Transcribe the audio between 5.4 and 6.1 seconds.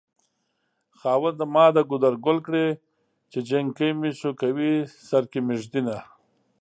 مې ږدينه